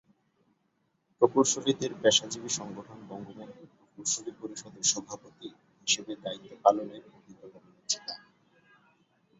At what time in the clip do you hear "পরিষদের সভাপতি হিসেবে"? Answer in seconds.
4.41-6.13